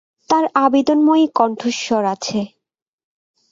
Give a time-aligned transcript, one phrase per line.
[0.29, 2.39] তার আবেদনময়ী কণ্ঠস্বর আছে।